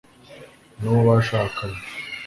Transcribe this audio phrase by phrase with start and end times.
[0.81, 1.79] n'uwo bashakanye